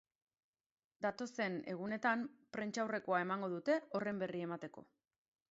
[1.05, 2.23] Datozen egunetan
[2.57, 4.87] prentsaurrekoa emango dute horren berri emateko.